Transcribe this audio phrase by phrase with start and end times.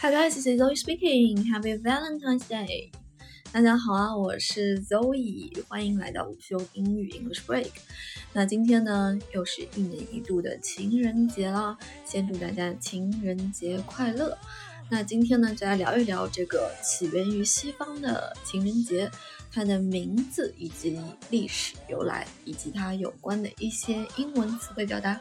[0.00, 1.44] Hi guys, this is Zoe speaking.
[1.46, 2.92] Happy Valentine's Day.
[3.50, 7.72] 大家好啊，我是 Zoe，欢迎来到午休英语 English Break。
[8.32, 14.38] 那今天呢，又是一年一度的情人节了，先祝大家情人节快乐。
[14.88, 19.10] 那今天呢，就来聊一聊这个起源于西方的情人节，
[19.50, 20.96] 它的名字以及
[21.28, 25.20] 历史由来，以及它有关的一些英文词汇表达。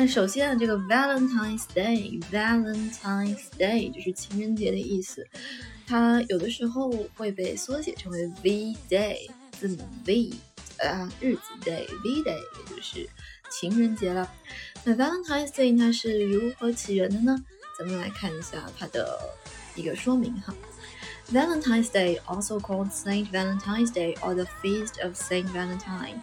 [0.00, 5.26] 那首先啊，这个 Valentine's Day，Valentine's Day 就是情人节的意思。
[5.88, 10.30] 它有的时候会被缩写成为 V Day，字母 V
[10.78, 13.08] 啊，日子 Day，V Day 也就是
[13.50, 14.32] 情人节了。
[14.84, 17.36] 那 Valentine's Day 它是如何起源的呢？
[17.76, 19.18] 咱们来看一下它的
[19.74, 20.54] 一个说明哈。
[21.28, 26.22] Valentine's Day, also called Saint Valentine's Day or the Feast of Saint Valentine,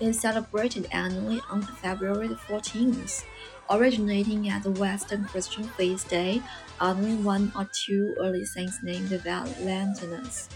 [0.00, 3.22] is celebrated annually on February 14th.
[3.68, 6.40] Originating as a Western Christian feast day,
[6.80, 10.48] honoring one or two early saints named Valentinus.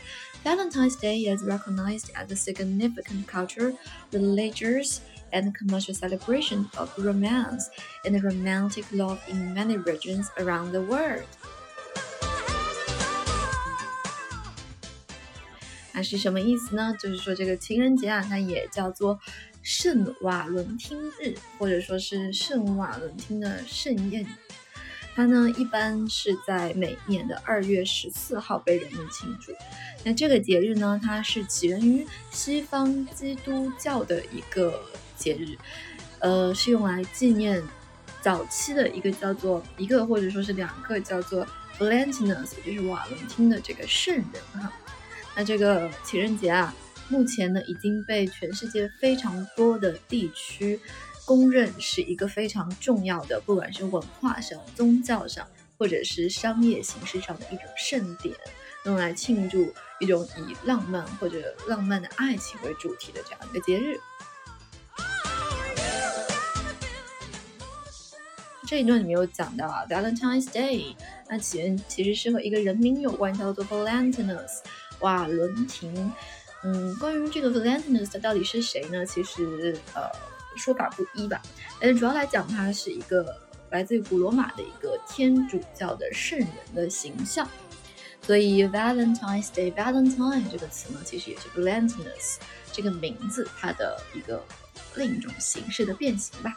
[0.44, 3.78] Valentine's Day is recognized as a significant cultural,
[4.12, 5.02] religious,
[5.34, 7.68] and commercial celebration of romance
[8.06, 11.26] and romantic love in many regions around the world.
[16.02, 16.94] 是什么意思呢？
[16.98, 19.18] 就是说这个情人节啊，它也叫做
[19.62, 24.26] 圣瓦伦汀日，或者说是圣瓦伦汀的盛宴。
[25.14, 29.52] 它呢一般是在每年的二月十四号被人们庆祝。
[30.04, 34.82] 那这个节日呢，它是起源于西方基督教的一个
[35.16, 35.58] 节日，
[36.20, 37.62] 呃，是用来纪念
[38.22, 41.46] 早期的一个叫做一个或者说是两个叫做
[41.78, 44.72] Valentinus，就是瓦伦汀的这个圣人哈。
[45.36, 46.74] 那这个情人节啊，
[47.08, 50.78] 目前呢已经被全世界非常多的地区
[51.24, 55.46] 公认是一个非常重要的，不管是文化上、宗教上，
[55.78, 58.34] 或者是商业形式上的一种盛典，
[58.84, 63.98] 用来庆祝一种以浪漫或者浪漫的爱情为主题的这样一个节日。
[68.66, 70.94] 这一段里面有讲到啊，Valentine's Day，
[71.28, 74.60] 那起源其实是和一个人名有关，叫做 Valentinus。
[75.00, 76.12] 瓦伦廷，
[76.62, 79.04] 嗯，关于这个 Valentinus 到底是谁呢？
[79.04, 80.02] 其实呃
[80.56, 81.40] 说法不一吧，
[81.80, 83.36] 但是主要来讲，他是一个
[83.70, 87.48] 来自于古罗马的一个天主教的圣人的形象。
[88.22, 92.36] 所以 Valentine's Day，Valentine 这个词呢，其实也是 Valentinus
[92.70, 94.44] 这个名字它的一个
[94.96, 96.54] 另一种形式的变形吧。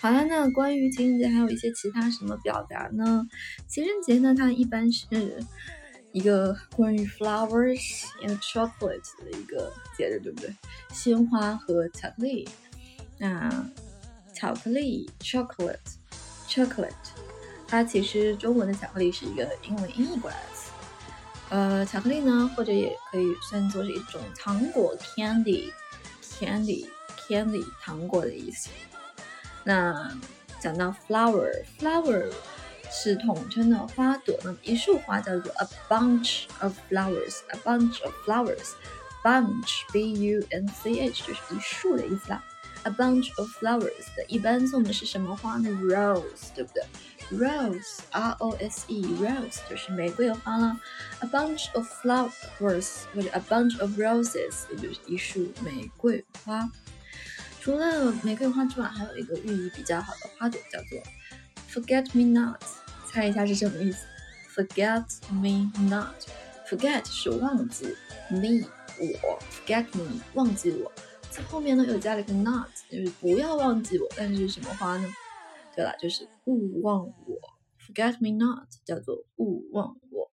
[0.00, 3.28] 好了，那关于情人节还有一些其他什么表达呢？
[3.68, 5.44] 情人节呢，它一般是
[6.12, 10.50] 一个关于 flowers and chocolate 的一个节日，对不对？
[10.90, 12.48] 鲜花和巧克力。
[13.18, 13.66] 那
[14.34, 16.94] 巧克力 chocolate，chocolate，
[17.68, 20.70] 它其实中文的巧克力是一个英文音译过来的词。
[21.50, 28.70] 呃，巧克力呢，或者也可以算作是一种糖果 candy，candy，candy，糖果的意思。
[29.64, 30.10] 那
[30.60, 32.30] 讲到 flower，flower
[32.90, 42.42] 是统称的花朵，那么一束花叫做 a bunch of flowers，a bunch of flowers，bunch，b u n c h 就是一束的意思啦。
[42.84, 46.82] a bunch of flowers 的一般送的是什么花呢？rose，对不对
[47.30, 50.80] ？rose，r o s e，rose 就是玫瑰花啦。
[51.20, 56.70] a bunch of flowers 或者 a bunch of roses 也就是一束玫瑰花。
[57.60, 60.98] 除了玫瑰花之外，还有一个寓意比较好的花朵叫做
[61.70, 62.62] Forget Me Not，
[63.06, 64.06] 猜一下是什么意思
[64.56, 67.84] ？Forget Me Not，Forget 是忘记
[68.30, 68.66] ，Me
[68.98, 70.90] 我，Forget Me 忘记我，
[71.30, 74.08] 在后面呢又加了一个 Not，就是不要忘记我。
[74.16, 75.14] 但是是什么花呢？
[75.76, 77.38] 对了，就是勿忘我
[77.86, 80.30] ，Forget Me Not 叫做勿忘我。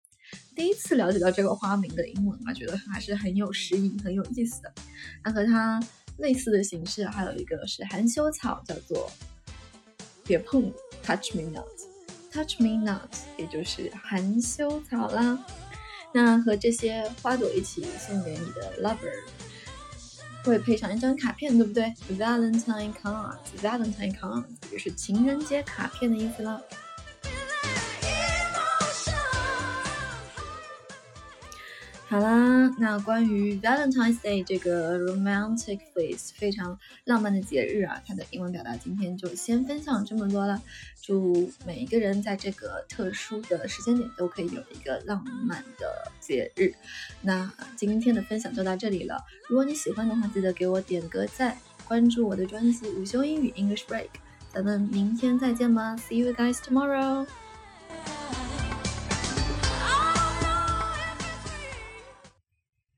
[0.54, 4.72] 第一次了解到这个花名的英文啊，觉得还是很有诗意、很有意思的。
[5.24, 5.82] 那和它。
[6.18, 9.10] 类似的形式还有一个是含羞草，叫做
[10.24, 10.72] 别碰
[11.02, 15.38] ，Touch me not，Touch me not，也就是含羞草啦。
[16.12, 19.12] 那和这些花朵一起送给你的 lover，
[20.44, 26.62] 会配上一张卡片，对不对？Valentine card，Valentine card 就是情人节卡片的意思了。
[32.08, 40.62] 好啦，那关于 Valentine's Day 这个 romantic feast 非常浪漫的节日啊，它的英文表达今天就先分享这么多了。
[41.02, 46.72] 祝每一个人在这个特殊的时间点都可以有一个浪漫的节日。
[47.22, 49.20] 那今天的分享就到这里了。
[49.48, 51.58] 如果你喜欢的话，记得给我点个赞。
[51.88, 54.10] 关注我的专辑午休英语 English Break。
[54.52, 57.26] 咱们明天再见吧，See you guys tomorrow。